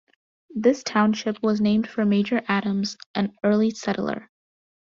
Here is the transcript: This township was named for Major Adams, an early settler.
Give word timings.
This 0.55 0.81
township 0.81 1.43
was 1.43 1.61
named 1.61 1.87
for 1.87 2.05
Major 2.05 2.41
Adams, 2.47 2.97
an 3.13 3.35
early 3.43 3.69
settler. 3.69 4.31